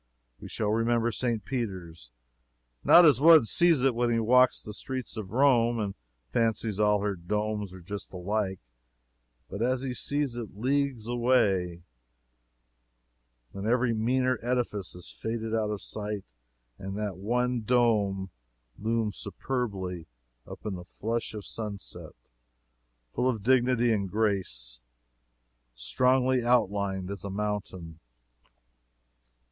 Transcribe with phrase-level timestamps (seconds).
[0.39, 1.45] We shall remember St.
[1.45, 2.09] Peter's:
[2.83, 5.93] not as one sees it when he walks the streets of Rome and
[6.27, 8.57] fancies all her domes are just alike,
[9.47, 11.83] but as he sees it leagues away,
[13.51, 16.25] when every meaner edifice has faded out of sight
[16.79, 18.31] and that one dome
[18.79, 20.07] looms superbly
[20.47, 22.13] up in the flush of sunset,
[23.13, 24.79] full of dignity and grace,
[25.75, 27.99] strongly outlined as a mountain.